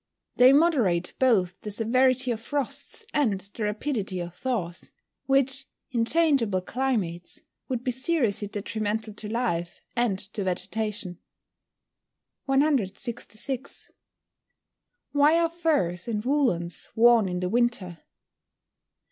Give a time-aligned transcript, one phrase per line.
[0.37, 4.91] _They moderate both the severity of frosts, and the rapidity of thaws,
[5.27, 11.19] which, in changeable climates, would be seriously detrimental to life, and to vegetation.
[12.45, 13.91] 166.
[15.13, 17.99] _Why are furs and woollens worn in the winter?